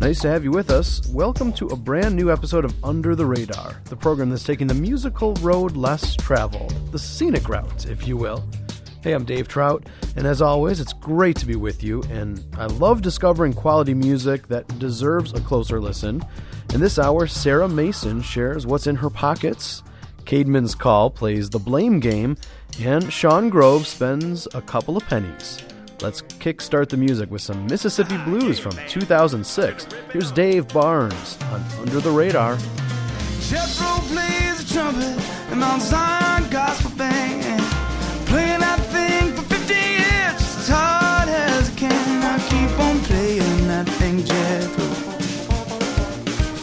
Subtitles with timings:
[0.00, 1.06] Nice to have you with us.
[1.08, 4.72] Welcome to a brand new episode of Under the Radar, the program that's taking the
[4.72, 8.42] musical road less traveled, the scenic route, if you will.
[9.02, 9.84] Hey, I'm Dave Trout,
[10.16, 14.48] and as always, it's great to be with you, and I love discovering quality music
[14.48, 16.24] that deserves a closer listen.
[16.72, 19.82] In this hour, Sarah Mason shares what's in her pockets,
[20.24, 22.38] Caedmon's Call plays the blame game,
[22.80, 25.62] and Sean Grove spends a couple of pennies.
[26.02, 29.86] Let's kickstart the music with some Mississippi Blues from 2006.
[30.10, 32.56] Here's Dave Barnes on Under the Radar.
[33.42, 37.60] Jethro plays a trumpet in Mount Zion Gospel Band.
[38.26, 42.22] Playing that thing for 50 years, as hard as I can.
[42.24, 44.86] I keep on playing that thing, Jethro.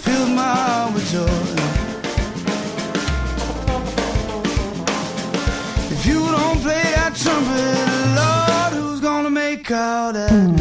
[0.02, 1.27] Fills my heart with joy.
[5.94, 7.77] If you don't play that trumpet,
[9.67, 10.57] gonna make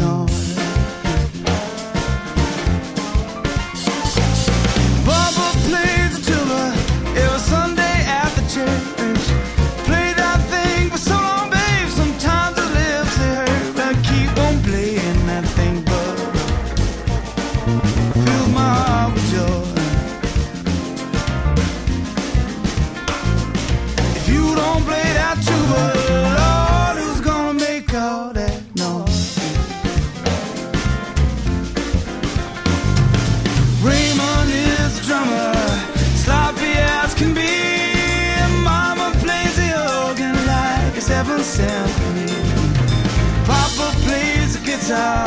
[44.97, 45.26] plays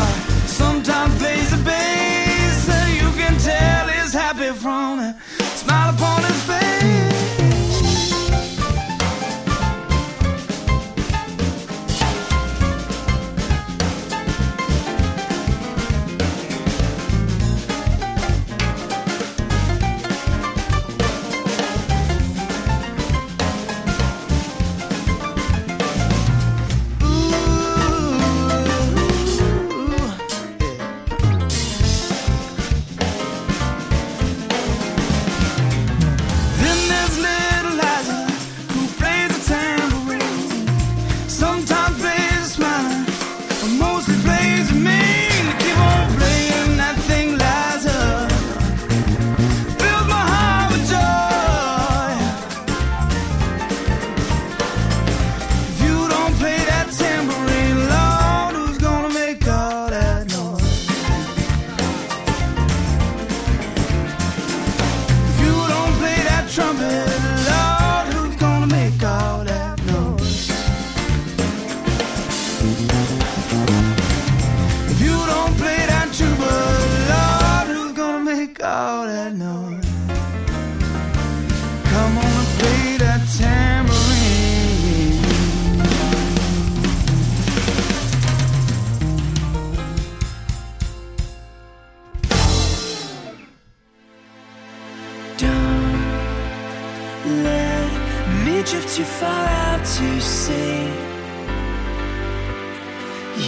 [98.80, 100.88] drift too far out to sea.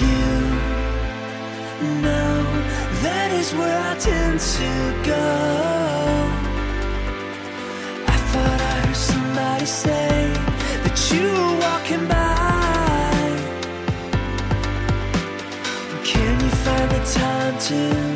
[0.00, 0.30] You
[2.02, 2.42] know
[3.02, 4.70] that is where I tend to
[5.04, 5.28] go.
[8.06, 10.32] I thought I heard somebody say
[10.84, 12.22] that you were walking by.
[16.04, 18.11] Can you find the time to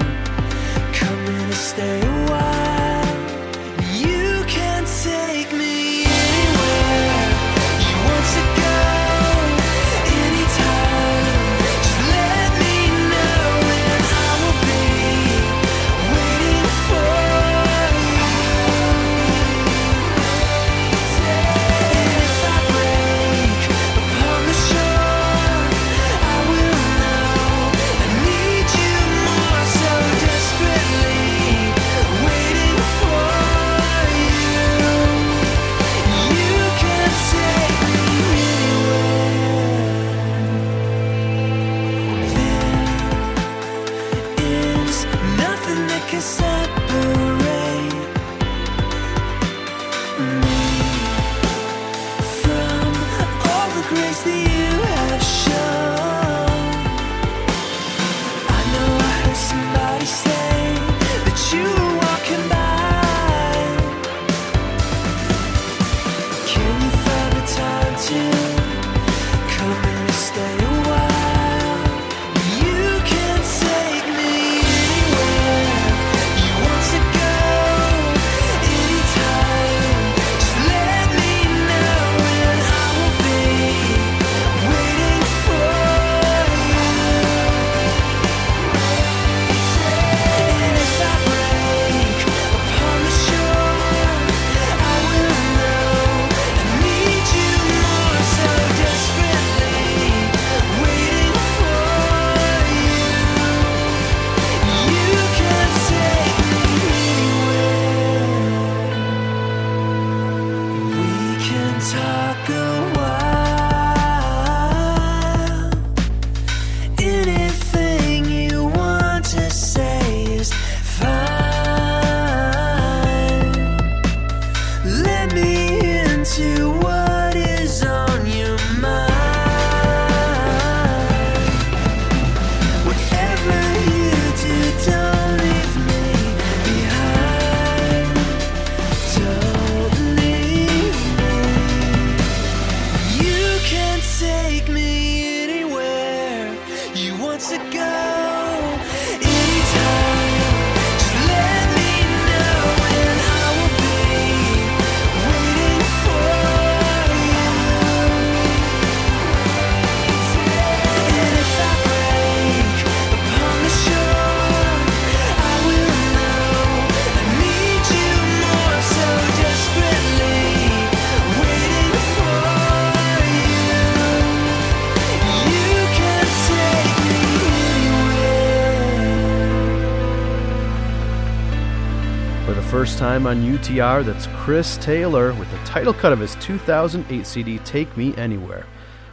[182.86, 187.59] first time on UTR, that's Chris Taylor with the title cut of his 2008 CD,
[187.59, 188.65] Take Me Anywhere.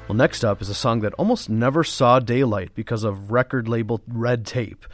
[0.08, 4.00] Well, next up is a song that almost never saw daylight because of record label
[4.08, 4.86] red tape.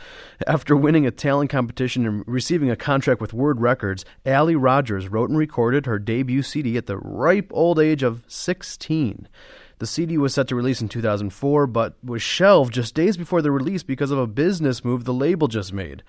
[0.47, 5.29] After winning a talent competition and receiving a contract with Word Records, Allie Rogers wrote
[5.29, 9.27] and recorded her debut CD at the ripe old age of 16.
[9.79, 13.49] The CD was set to release in 2004, but was shelved just days before the
[13.49, 16.03] release because of a business move the label just made.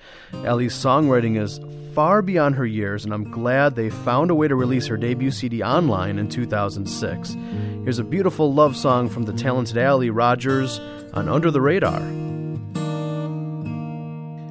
[0.44, 1.60] Ellie's songwriting is
[1.94, 5.30] far beyond her years, and I'm glad they found a way to release her debut
[5.30, 7.36] CD online in 2006.
[7.84, 10.80] Here's a beautiful love song from the talented Allie Rogers
[11.14, 12.00] on Under the Radar.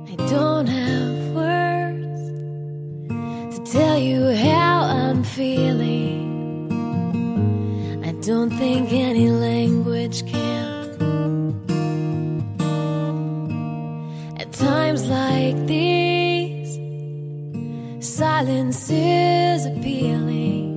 [0.08, 2.38] I don't have words
[3.58, 6.29] to tell you how I'm feeling.
[8.30, 10.86] Don't think any language can.
[14.38, 16.78] At times like these,
[18.00, 20.68] silence is appealing.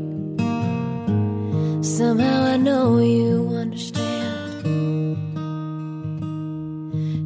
[1.82, 4.64] Somehow I know you understand.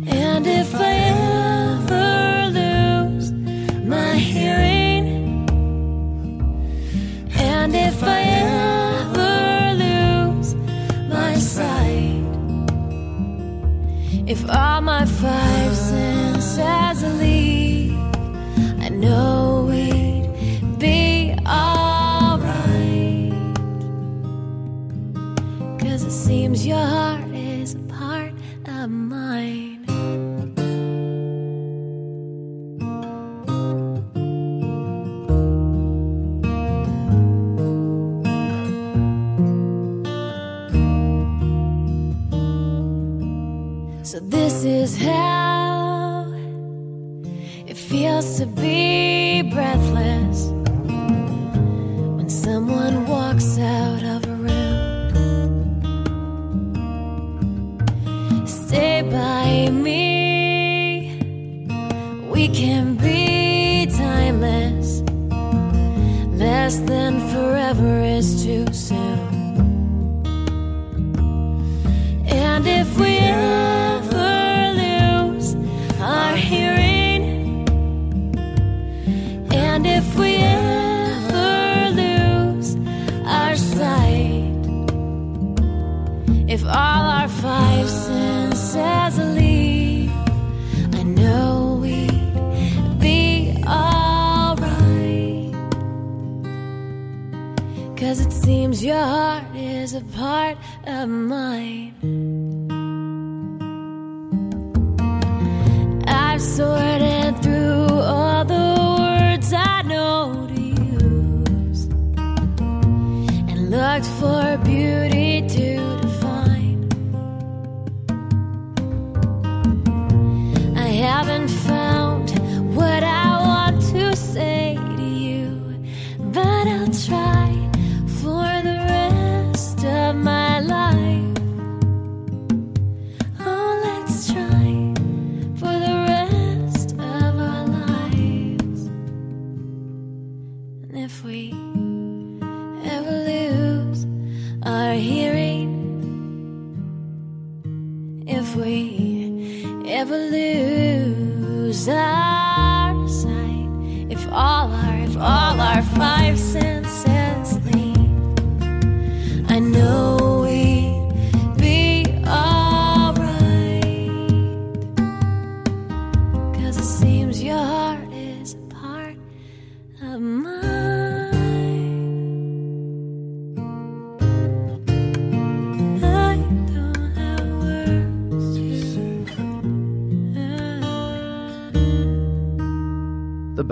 [0.08, 3.30] And if I ever lose
[3.94, 5.06] my hearing,
[7.30, 8.15] and if I
[14.26, 15.55] if all my five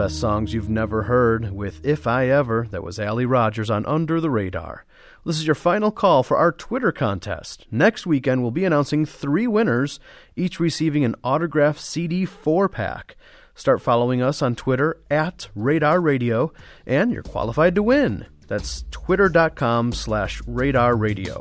[0.04, 4.20] best songs you've never heard with If I Ever, that was Allie Rogers on Under
[4.20, 4.84] the Radar.
[5.25, 7.64] This is your final call for our Twitter contest.
[7.70, 9.99] Next weekend, we'll be announcing three winners,
[10.37, 13.16] each receiving an autographed CD four pack.
[13.54, 16.52] Start following us on Twitter at Radar Radio,
[16.87, 18.26] and you're qualified to win.
[18.46, 21.40] That's twitter.com slash radar radio.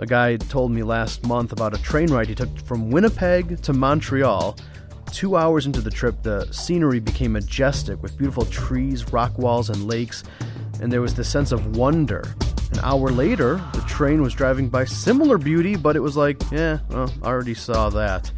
[0.00, 3.72] A guy told me last month about a train ride he took from Winnipeg to
[3.72, 4.56] Montreal.
[5.12, 9.86] Two hours into the trip, the scenery became majestic with beautiful trees, rock walls, and
[9.86, 10.24] lakes,
[10.80, 12.34] and there was this sense of wonder.
[12.72, 16.80] An hour later, the train was driving by similar beauty, but it was like, yeah,
[16.90, 18.30] well, I already saw that.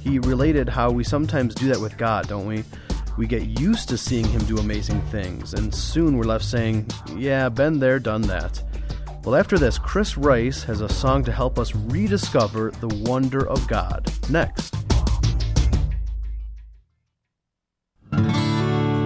[0.00, 2.64] He related how we sometimes do that with God, don't we?
[3.18, 7.48] We get used to seeing Him do amazing things, and soon we're left saying, yeah,
[7.50, 8.62] been there, done that.
[9.24, 13.68] Well, after this, Chris Rice has a song to help us rediscover the wonder of
[13.68, 14.10] God.
[14.30, 14.74] Next.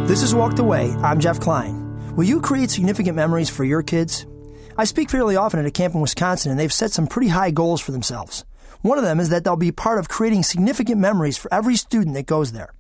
[0.07, 0.95] This is Walked Away.
[1.03, 2.15] I'm Jeff Klein.
[2.15, 4.25] Will you create significant memories for your kids?
[4.79, 7.51] I speak fairly often at a camp in Wisconsin, and they've set some pretty high
[7.51, 8.45] goals for themselves.
[8.83, 12.15] One of them is that they'll be part of creating significant memories for every student
[12.15, 12.73] that goes there.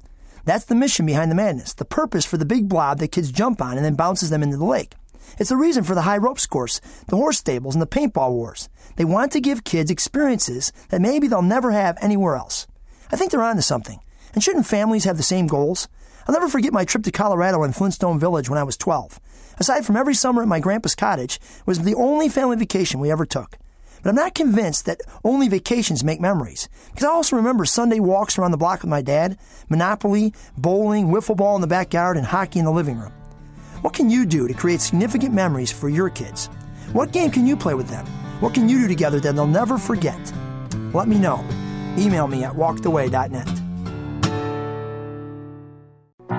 [0.44, 3.60] That's the mission behind the madness, the purpose for the big blob that kids jump
[3.60, 4.94] on and then bounces them into the lake.
[5.36, 8.68] It's the reason for the high ropes course, the horse stables, and the paintball wars.
[8.94, 12.68] They want to give kids experiences that maybe they'll never have anywhere else.
[13.10, 13.98] I think they're onto something.
[14.32, 15.88] And shouldn't families have the same goals?
[16.26, 19.20] I'll never forget my trip to Colorado and Flintstone Village when I was 12.
[19.58, 23.12] Aside from every summer at my grandpa's cottage, it was the only family vacation we
[23.12, 23.58] ever took.
[24.02, 26.68] But I'm not convinced that only vacations make memories.
[26.90, 31.36] Because I also remember Sunday walks around the block with my dad, Monopoly, bowling, wiffle
[31.36, 33.12] ball in the backyard, and hockey in the living room.
[33.82, 36.46] What can you do to create significant memories for your kids?
[36.92, 38.06] What game can you play with them?
[38.40, 40.32] What can you do together that they'll never forget?
[40.92, 41.44] Let me know.
[41.96, 43.65] Email me at walkedaway.net.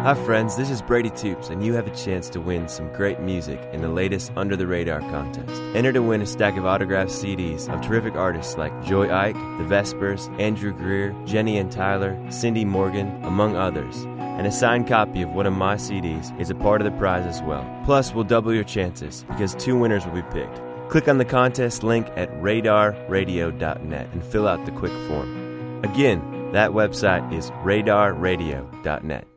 [0.03, 3.19] Hi, friends, this is Brady Toops, and you have a chance to win some great
[3.19, 5.51] music in the latest Under the Radar contest.
[5.75, 9.65] Enter to win a stack of autographed CDs of terrific artists like Joy Ike, The
[9.65, 14.05] Vespers, Andrew Greer, Jenny and Tyler, Cindy Morgan, among others.
[14.17, 17.25] And a signed copy of one of my CDs is a part of the prize
[17.25, 17.65] as well.
[17.83, 20.61] Plus, we'll double your chances because two winners will be picked.
[20.89, 25.83] Click on the contest link at radarradio.net and fill out the quick form.
[25.83, 29.27] Again, that website is radarradio.net.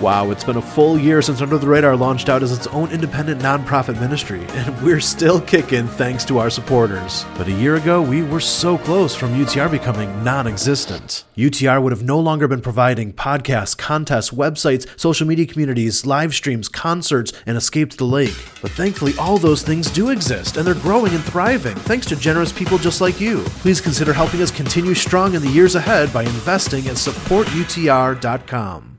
[0.00, 2.90] Wow, it's been a full year since Under the Radar launched out as its own
[2.90, 7.24] independent nonprofit ministry, and we're still kicking thanks to our supporters.
[7.38, 11.24] But a year ago, we were so close from UTR becoming non existent.
[11.36, 16.68] UTR would have no longer been providing podcasts, contests, websites, social media communities, live streams,
[16.68, 18.36] concerts, and Escape to the Lake.
[18.60, 22.52] But thankfully, all those things do exist, and they're growing and thriving thanks to generous
[22.52, 23.42] people just like you.
[23.62, 28.93] Please consider helping us continue strong in the years ahead by investing at supportutr.com.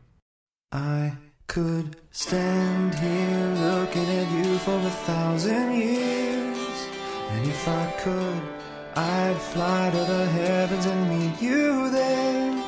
[0.72, 1.14] I
[1.48, 6.88] could stand here looking at you for a thousand years.
[7.32, 8.42] And if I could,
[8.96, 12.64] I'd fly to the heavens and meet you there.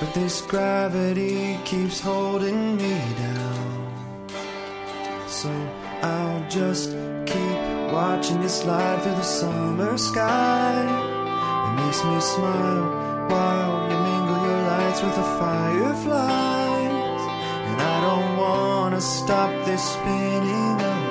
[0.00, 4.28] But this gravity keeps holding me down.
[5.26, 5.50] So
[6.02, 6.90] I'll just
[7.26, 7.58] keep
[7.92, 10.74] watching you slide through the summer sky.
[11.66, 16.57] It makes me smile while you mingle your lights with the fireflies.
[17.78, 21.07] I don't wanna stop this spinning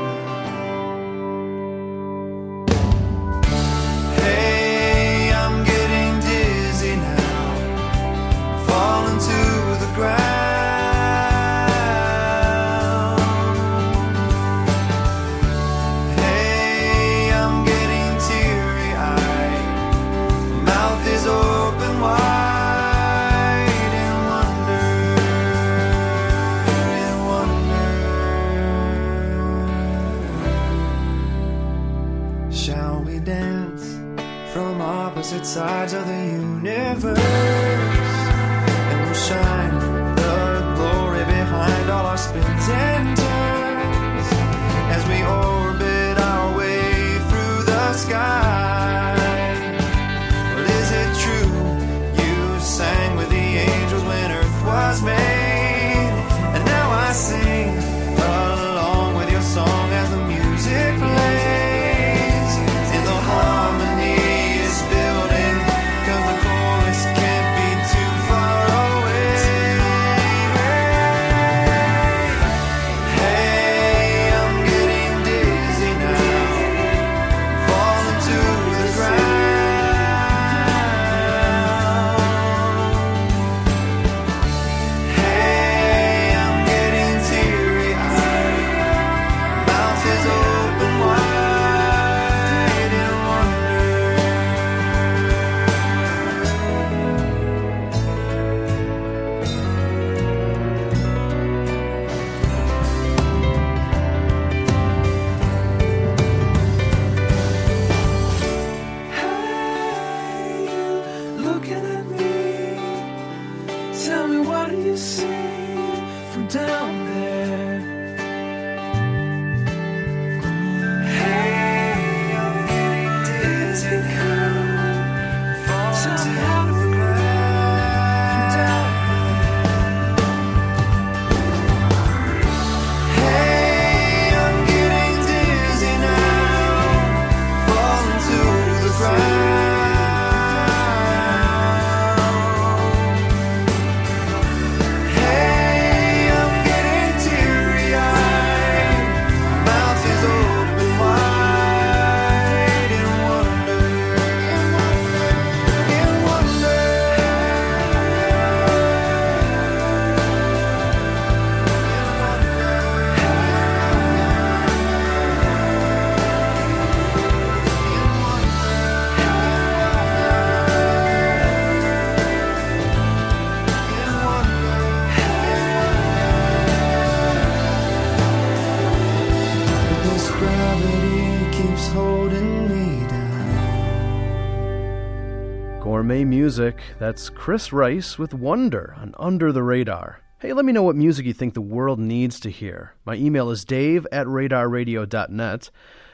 [186.48, 186.80] music.
[186.98, 190.22] That's Chris Rice with Wonder on Under the Radar.
[190.40, 192.94] Hey, let me know what music you think the world needs to hear.
[193.04, 195.70] My email is dave at radarradio.net.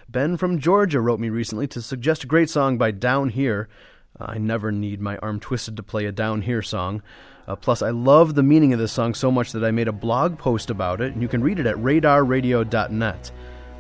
[0.10, 3.70] Ben from Georgia wrote me recently to suggest a great song by Down Here.
[4.20, 7.04] I never need my arm twisted to play a Down Here song.
[7.48, 9.92] Uh, plus, I love the meaning of this song so much that I made a
[9.92, 13.32] blog post about it, and you can read it at radarradio.net.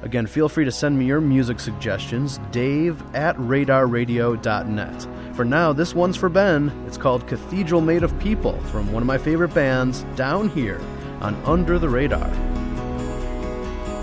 [0.03, 5.07] Again, feel free to send me your music suggestions, dave at radarradio.net.
[5.33, 6.69] For now, this one's for Ben.
[6.85, 10.81] It's called Cathedral Made of People from one of my favorite bands, Down Here,
[11.21, 12.29] on Under the Radar.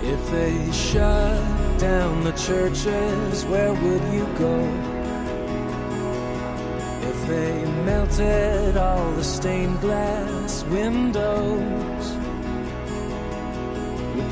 [0.01, 4.57] If they shut down the churches, where would you go?
[7.03, 12.20] If they melted all the stained glass windows,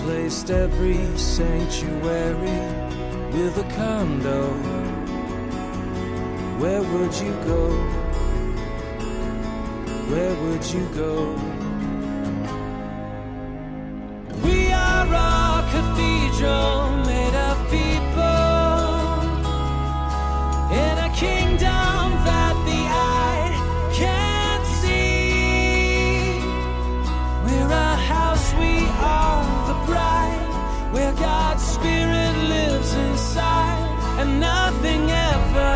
[0.10, 2.62] replaced every sanctuary
[3.32, 4.52] with a condo,
[6.60, 7.70] where would you go?
[10.12, 11.36] Where would you go?
[14.44, 18.50] We are a cathedral made of people
[20.84, 21.89] in a kingdom
[31.60, 35.76] Spirit lives inside, and nothing ever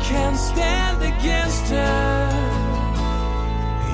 [0.00, 2.30] can stand against her.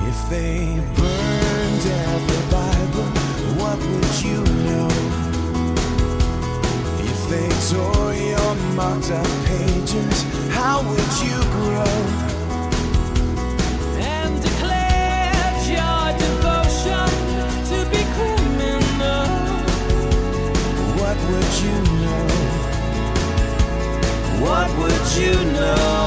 [0.07, 3.09] If they burned out the Bible,
[3.59, 4.89] what would you know?
[7.11, 12.20] If they tore your marked up pages, how would you grow?
[25.21, 26.00] You know?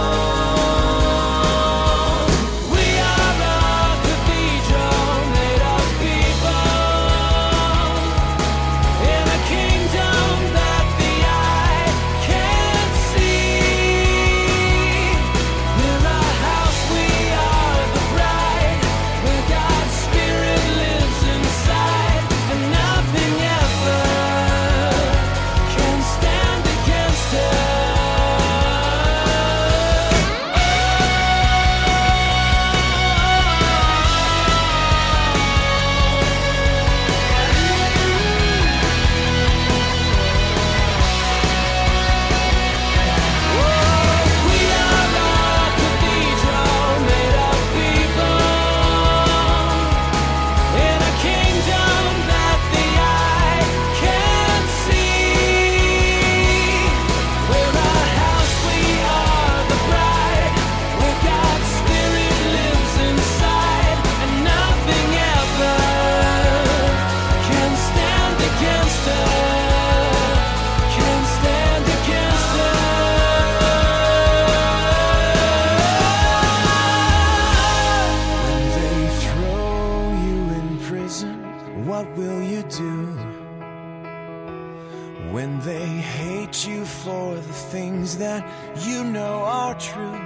[85.30, 88.44] When they hate you for the things that
[88.84, 90.20] you know are true,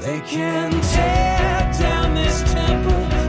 [0.00, 3.19] they can tear down this temple,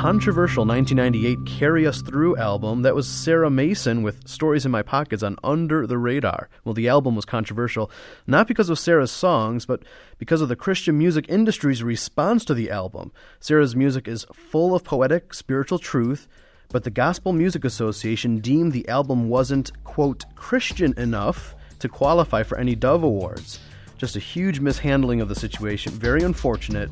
[0.00, 5.22] controversial 1998 Carry Us Through album that was Sarah Mason with Stories in My Pockets
[5.22, 6.48] on Under the Radar.
[6.64, 7.90] Well, the album was controversial
[8.26, 9.82] not because of Sarah's songs, but
[10.16, 13.12] because of the Christian music industry's response to the album.
[13.40, 16.26] Sarah's music is full of poetic, spiritual truth,
[16.70, 22.56] but the Gospel Music Association deemed the album wasn't, quote, Christian enough to qualify for
[22.56, 23.60] any Dove Awards.
[23.98, 26.90] Just a huge mishandling of the situation, very unfortunate,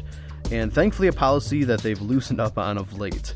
[0.51, 3.35] and thankfully a policy that they've loosened up on of late.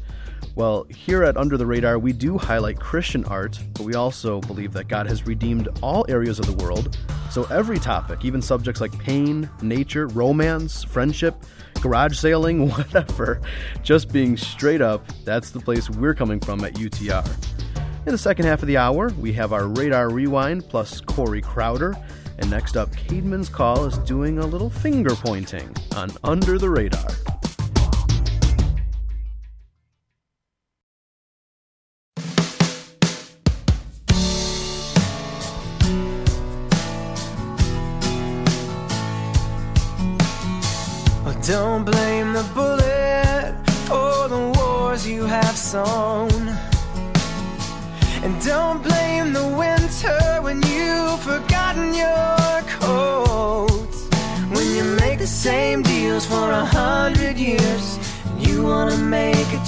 [0.55, 4.73] Well, here at Under the Radar, we do highlight Christian art, but we also believe
[4.75, 6.99] that God has redeemed all areas of the world.
[7.31, 11.37] So every topic, even subjects like pain, nature, romance, friendship,
[11.81, 13.41] garage sailing, whatever,
[13.83, 17.27] just being straight up, that's the place we're coming from at UTR.
[18.05, 21.97] In the second half of the hour, we have our Radar Rewind plus Corey Crowder.
[22.43, 27.07] And next up, Caedmon's Call is doing a little finger pointing on Under the Radar.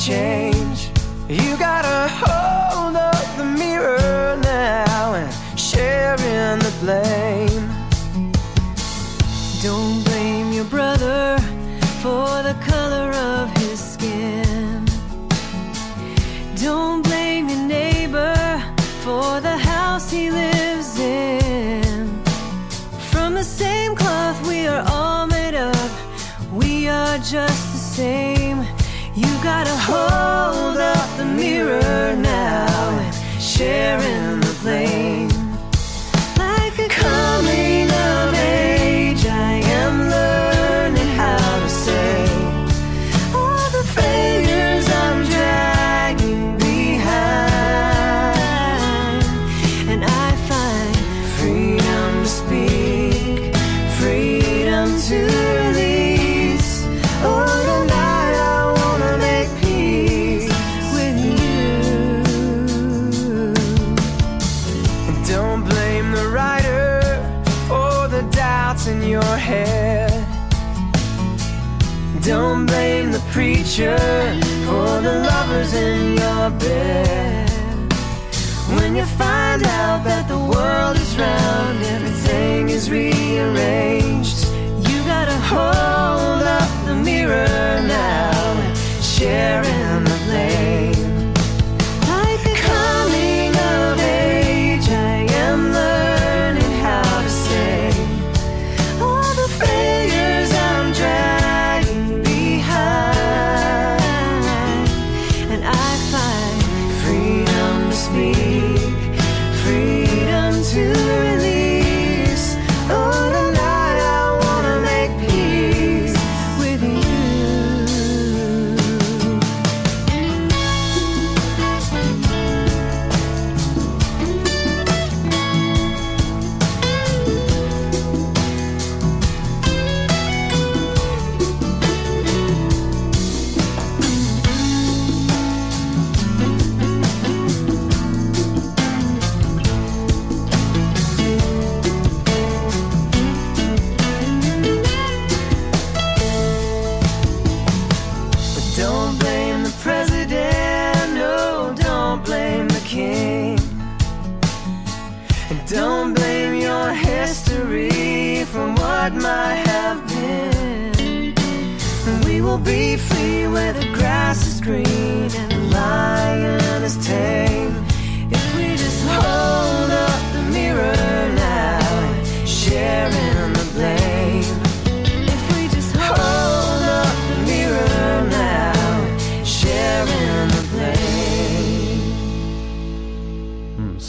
[0.05, 0.91] Change.
[1.31, 2.44] You gotta hold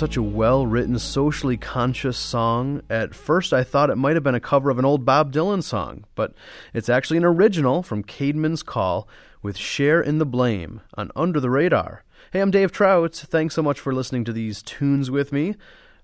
[0.05, 2.83] Such a well written, socially conscious song.
[2.91, 5.63] At first, I thought it might have been a cover of an old Bob Dylan
[5.63, 6.31] song, but
[6.75, 9.07] it's actually an original from Caedmon's Call
[9.41, 12.03] with Share in the Blame on Under the Radar.
[12.31, 13.15] Hey, I'm Dave Trout.
[13.15, 15.55] Thanks so much for listening to these tunes with me.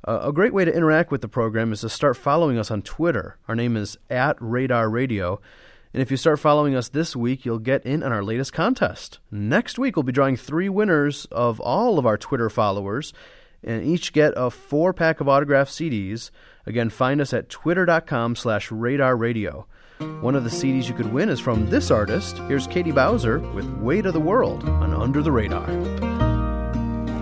[0.07, 2.81] Uh, a great way to interact with the program is to start following us on
[2.81, 3.37] Twitter.
[3.47, 5.39] Our name is at Radar Radio.
[5.93, 9.19] And if you start following us this week, you'll get in on our latest contest.
[9.29, 13.13] Next week, we'll be drawing three winners of all of our Twitter followers,
[13.63, 16.31] and each get a four pack of autographed CDs.
[16.65, 19.65] Again, find us at twitter.com slash radar radio.
[20.21, 22.37] One of the CDs you could win is from this artist.
[22.47, 25.67] Here's Katie Bowser with Weight of the World on Under the Radar.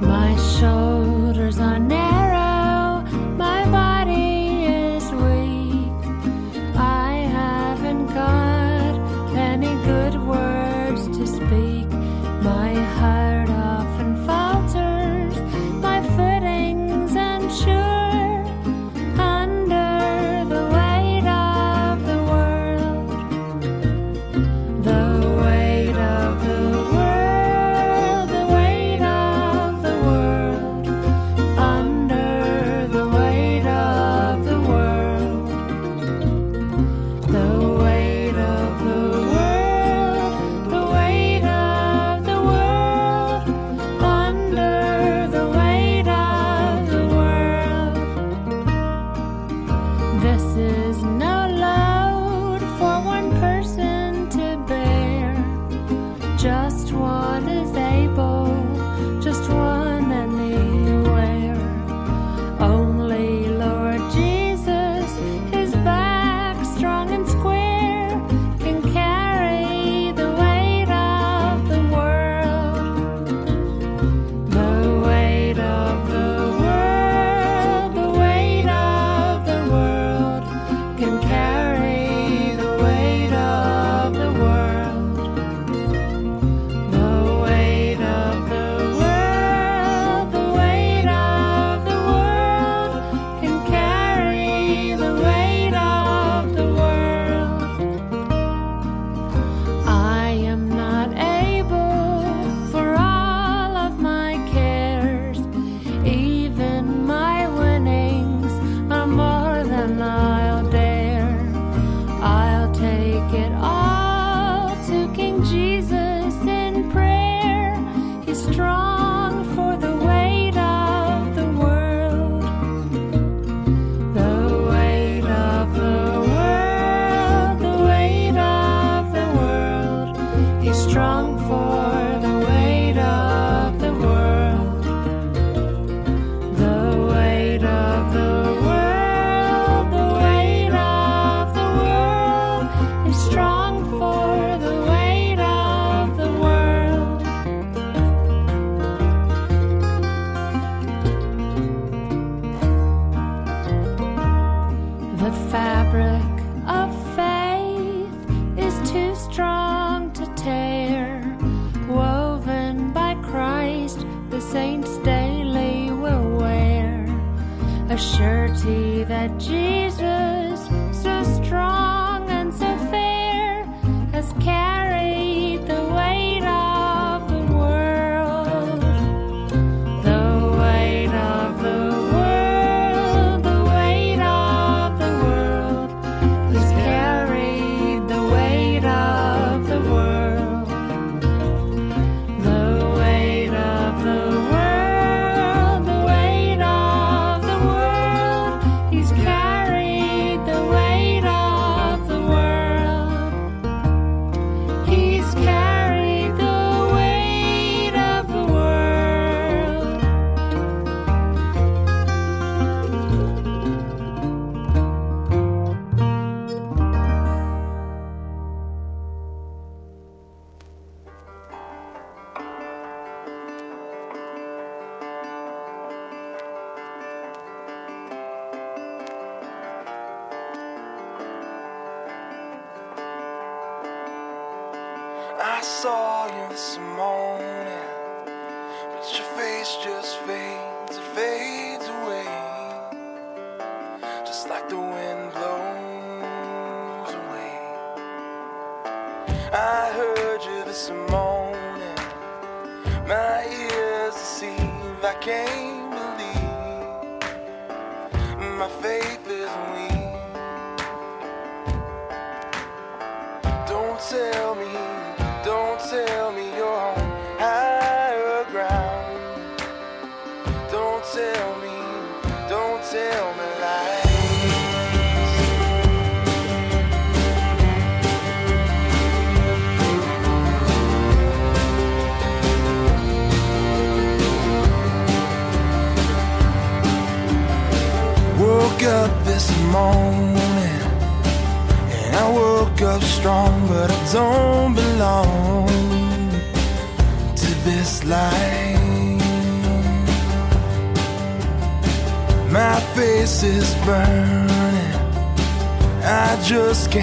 [0.02, 2.29] My shoulders are narrow,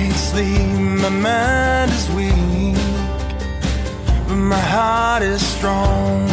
[0.06, 2.76] can't sleep, my mind is weak,
[4.28, 6.26] but my heart is strong.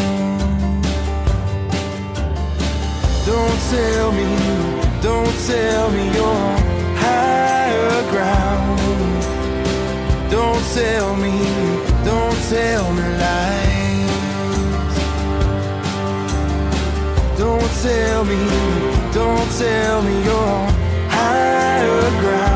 [3.25, 4.29] Don't tell me,
[5.01, 6.61] don't tell me you're on
[7.05, 8.79] higher ground.
[10.29, 11.35] Don't tell me,
[12.09, 14.95] don't tell me lies.
[17.37, 18.41] Don't tell me,
[19.13, 20.73] don't tell me you're on
[21.09, 22.52] higher ground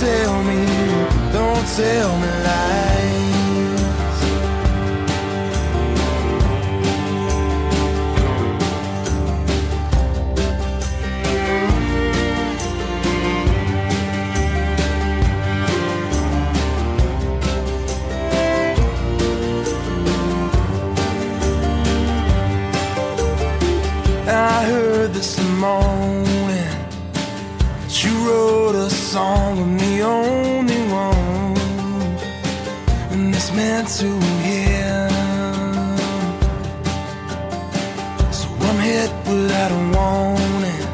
[0.00, 0.66] tell me,
[1.32, 2.96] don't tell me lies.
[24.28, 26.24] I heard this morning
[27.86, 31.56] that you wrote a song for me only one,
[33.12, 34.08] and meant to
[34.46, 35.08] hear.
[38.30, 40.86] So I'm hit without a warning.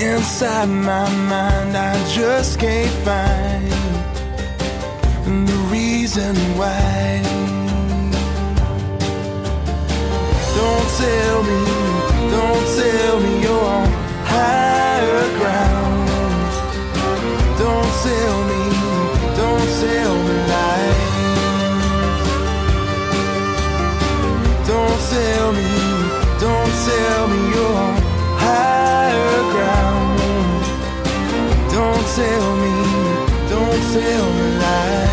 [0.00, 3.70] Inside my mind, I just can't find
[5.46, 7.22] the reason why.
[10.56, 11.60] Don't tell me,
[12.34, 13.88] don't tell me you're on
[14.24, 15.79] higher ground.
[18.02, 18.62] Don't tell me,
[19.36, 21.00] don't tell me lies.
[24.66, 25.70] Don't tell me,
[26.40, 27.94] don't tell me you're on
[28.40, 30.18] higher ground.
[31.70, 32.74] Don't tell me,
[33.50, 35.09] don't tell me lies.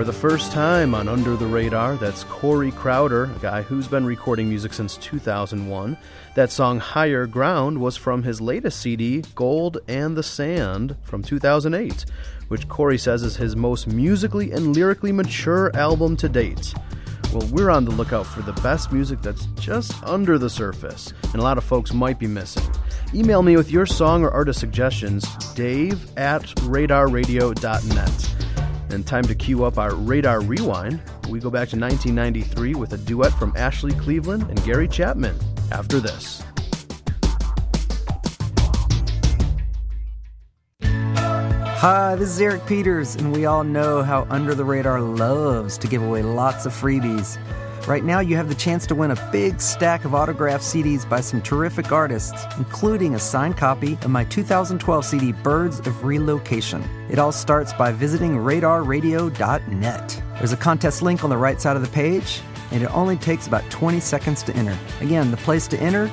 [0.00, 4.06] For the first time on Under the Radar, that's Corey Crowder, a guy who's been
[4.06, 5.98] recording music since 2001.
[6.34, 12.06] That song Higher Ground was from his latest CD, Gold and the Sand, from 2008,
[12.48, 16.72] which Corey says is his most musically and lyrically mature album to date.
[17.34, 21.34] Well, we're on the lookout for the best music that's just under the surface, and
[21.34, 22.64] a lot of folks might be missing.
[23.12, 28.49] Email me with your song or artist suggestions, dave at radarradio.net.
[28.92, 31.00] And time to cue up our Radar Rewind.
[31.28, 35.36] We go back to 1993 with a duet from Ashley Cleveland and Gary Chapman
[35.70, 36.42] after this.
[40.82, 45.86] Hi, this is Eric Peters, and we all know how Under the Radar loves to
[45.86, 47.38] give away lots of freebies.
[47.90, 51.20] Right now, you have the chance to win a big stack of autographed CDs by
[51.20, 56.84] some terrific artists, including a signed copy of my 2012 CD, Birds of Relocation.
[57.10, 60.22] It all starts by visiting radarradio.net.
[60.38, 63.48] There's a contest link on the right side of the page, and it only takes
[63.48, 64.78] about 20 seconds to enter.
[65.00, 66.08] Again, the place to enter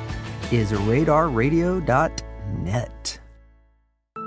[0.51, 3.19] is radarradio.net.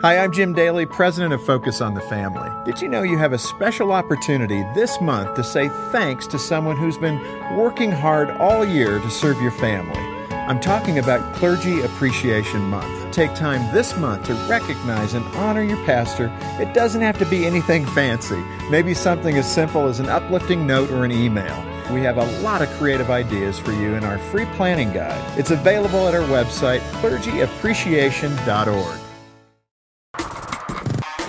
[0.02, 2.48] Hi, I'm Jim Daly, president of Focus on the Family.
[2.64, 6.78] Did you know you have a special opportunity this month to say thanks to someone
[6.78, 7.20] who's been
[7.54, 10.00] working hard all year to serve your family?
[10.32, 13.12] I'm talking about Clergy Appreciation Month.
[13.12, 16.32] Take time this month to recognize and honor your pastor.
[16.58, 20.90] It doesn't have to be anything fancy, maybe something as simple as an uplifting note
[20.90, 21.62] or an email.
[21.92, 25.38] We have a lot of creative ideas for you in our free planning guide.
[25.38, 29.09] It's available at our website, clergyappreciation.org.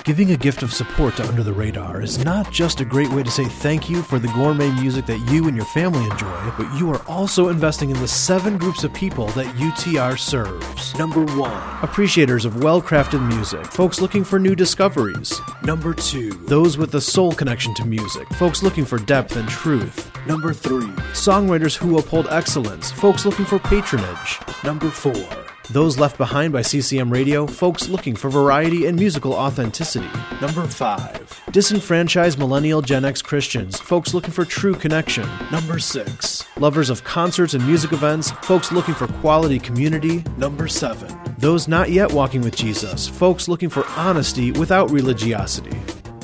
[0.03, 3.21] Giving a gift of support to Under the Radar is not just a great way
[3.21, 6.75] to say thank you for the gourmet music that you and your family enjoy, but
[6.75, 10.97] you are also investing in the seven groups of people that UTR serves.
[10.97, 15.39] Number one, appreciators of well crafted music, folks looking for new discoveries.
[15.63, 20.11] Number two, those with a soul connection to music, folks looking for depth and truth.
[20.25, 24.39] Number three, songwriters who uphold excellence, folks looking for patronage.
[24.63, 25.29] Number four,
[25.69, 30.09] those left behind by CCM Radio, folks looking for variety and musical authenticity.
[30.41, 31.43] Number 5.
[31.51, 35.27] Disenfranchised millennial Gen X Christians, folks looking for true connection.
[35.51, 36.45] Number 6.
[36.57, 40.23] Lovers of concerts and music events, folks looking for quality community.
[40.37, 41.35] Number 7.
[41.37, 45.77] Those not yet walking with Jesus, folks looking for honesty without religiosity.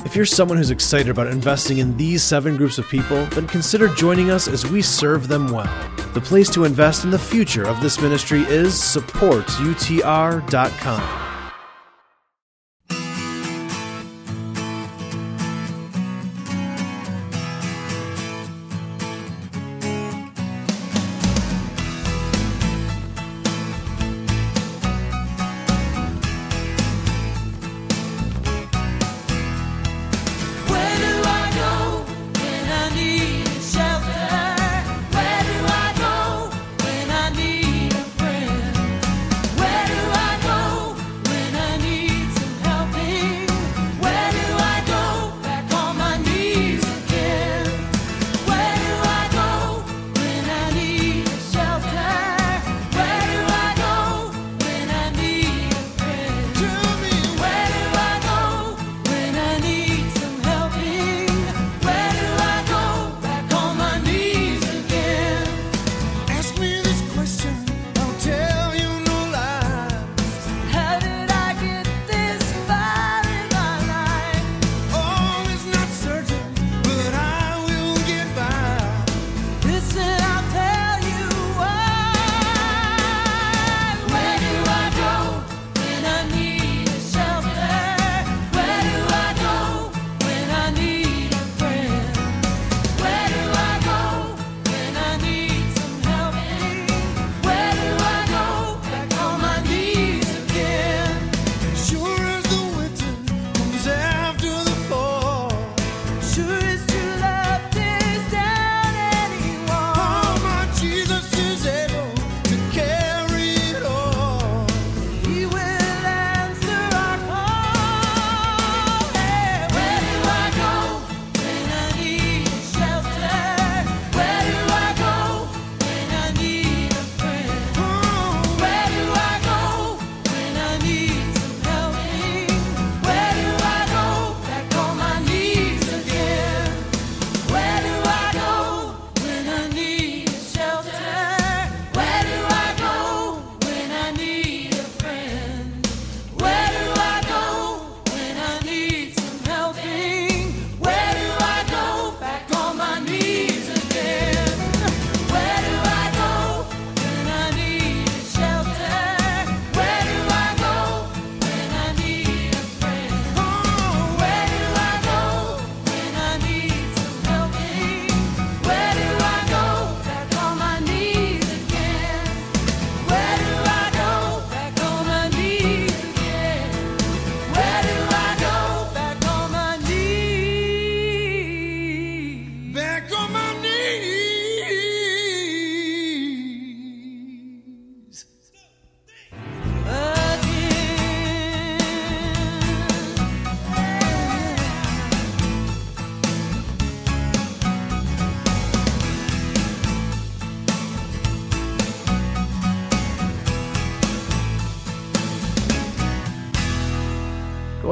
[0.08, 3.88] If you're someone who's excited about investing in these seven groups of people, then consider
[3.88, 5.70] joining us as we serve them well.
[6.14, 11.27] The place to invest in the future of this ministry is supportutr.com.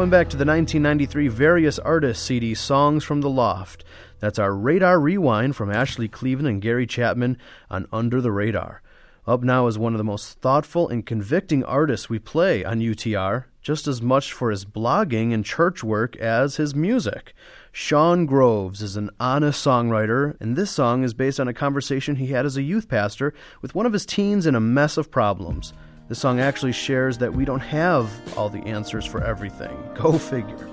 [0.07, 3.85] coming back to the 1993 Various Artists CD Songs from the Loft.
[4.21, 7.37] That's our Radar Rewind from Ashley Cleveland and Gary Chapman
[7.69, 8.83] on Under the Radar.
[9.27, 13.47] Up now is one of the most thoughtful and convicting artists we play on UTR,
[13.61, 17.35] just as much for his blogging and church work as his music.
[17.73, 22.29] Shaun Groves is an honest songwriter, and this song is based on a conversation he
[22.29, 25.73] had as a youth pastor with one of his teens in a mess of problems.
[26.09, 29.77] The song actually shares that we don't have all the answers for everything.
[29.95, 30.69] Go figure.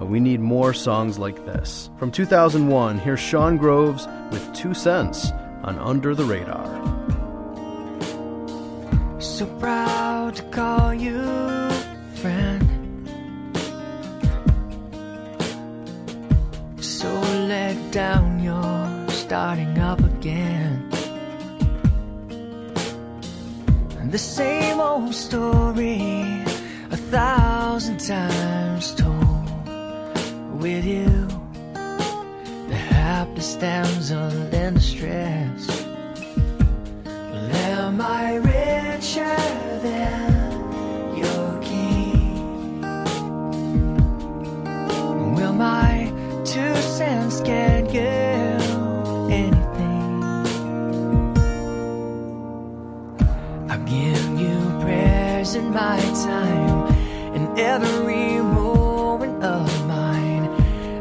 [0.00, 1.90] Uh, we need more songs like this.
[1.96, 5.30] From 2001, here's Shaun Groves with Two Cents
[5.62, 6.64] on Under the Radar.
[9.20, 11.22] So proud to call you
[12.16, 12.62] friend.
[16.82, 17.08] So
[17.46, 20.13] let down, you're starting up again.
[24.14, 25.98] The same old story,
[26.92, 29.66] a thousand times told.
[30.62, 31.26] With you,
[32.68, 35.66] the hapless damsel in distress.
[37.04, 39.36] Well, am I richer
[39.82, 42.80] than your king?
[45.34, 46.12] Will my
[46.44, 48.43] two cents get you
[53.86, 56.86] give you prayers in my time
[57.34, 60.44] and every moment of mine,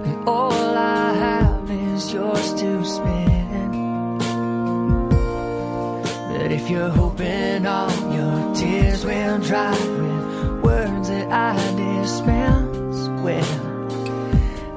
[0.05, 4.19] and all I have is yours to spend.
[6.29, 13.59] But if you're hoping all your tears will dry with words that I dispense, well,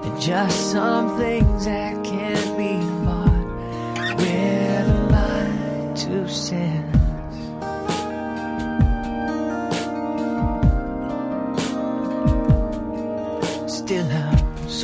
[0.03, 1.67] they're just some things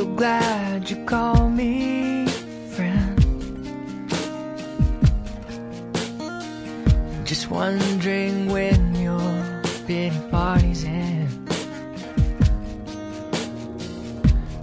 [0.03, 2.26] so glad you called me
[2.74, 3.18] friend.
[7.24, 11.30] Just wondering when your pity party's end.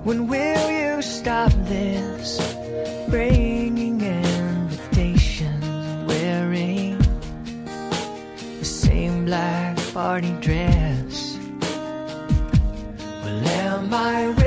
[0.04, 2.26] When will you stop this?
[3.10, 5.64] Bringing invitations,
[6.06, 6.98] wearing
[8.60, 11.38] the same black party dress.
[13.24, 14.39] Well, am I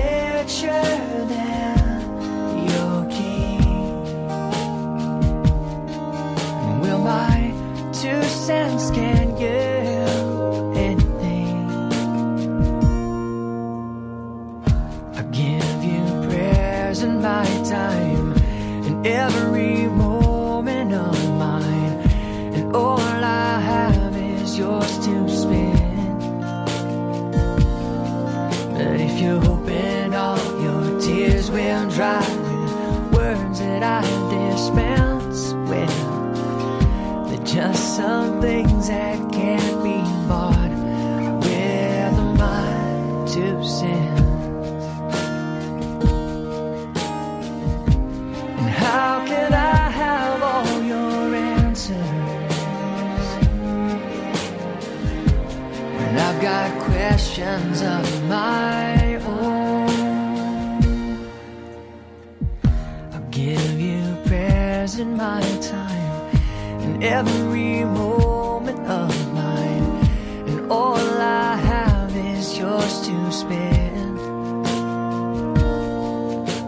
[57.34, 59.88] questions of my own?
[63.14, 66.36] I'll give you prayers in my time
[66.82, 69.82] and every moment of mine,
[70.46, 74.16] and all I have is yours to spend.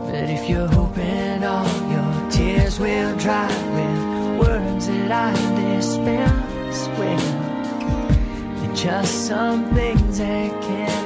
[0.06, 7.43] But if you're hoping all your tears will dry with words that I dispense, they're
[8.84, 11.03] just some things that can't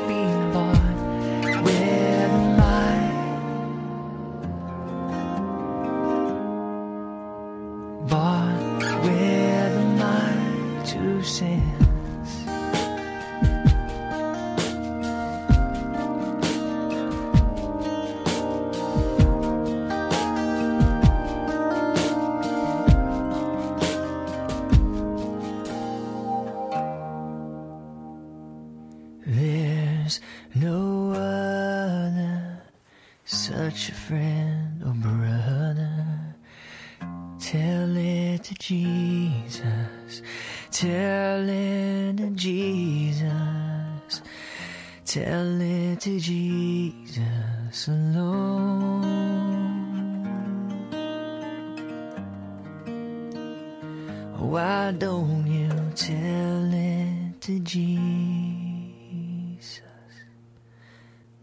[57.48, 57.80] to Jesus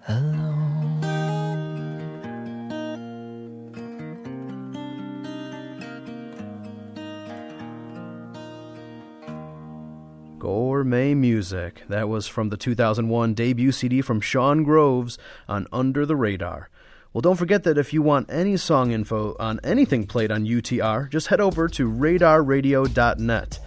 [0.08, 1.02] alone.
[10.38, 11.82] Gourmet Music.
[11.90, 15.18] That was from the 2001 debut CD from Shaun Groves
[15.50, 16.70] on Under the Radar.
[17.14, 21.10] Well, don't forget that if you want any song info on anything played on UTR,
[21.10, 23.60] just head over to radarradio.net.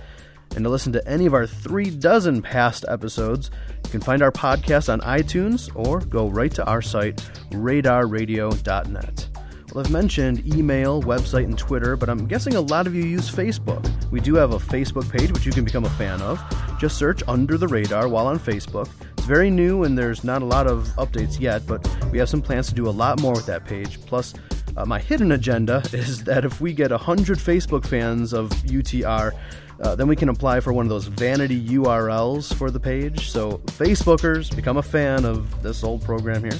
[0.54, 3.50] And to listen to any of our three dozen past episodes,
[3.84, 7.16] you can find our podcast on iTunes or go right to our site,
[7.52, 9.28] radarradio.net.
[9.74, 13.30] Well, I've mentioned email, website, and Twitter, but I'm guessing a lot of you use
[13.30, 13.86] Facebook.
[14.10, 16.42] We do have a Facebook page which you can become a fan of.
[16.80, 18.88] Just search Under the Radar while on Facebook.
[19.18, 22.40] It's very new and there's not a lot of updates yet, but we have some
[22.40, 24.00] plans to do a lot more with that page.
[24.06, 24.32] Plus,
[24.78, 29.32] uh, my hidden agenda is that if we get 100 Facebook fans of UTR,
[29.80, 33.30] uh, then we can apply for one of those vanity URLs for the page.
[33.30, 36.58] So, Facebookers, become a fan of this old program here.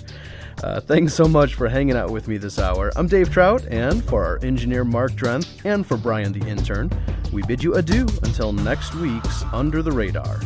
[0.63, 2.91] Uh, thanks so much for hanging out with me this hour.
[2.97, 6.91] I'm Dave Trout, and for our engineer Mark Drenth, and for Brian the intern,
[7.33, 10.41] we bid you adieu until next week's Under the Radar.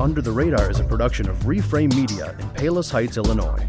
[0.00, 3.68] Under the Radar is a production of Reframe Media in Palos Heights, Illinois.